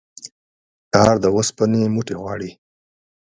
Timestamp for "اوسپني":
1.35-1.83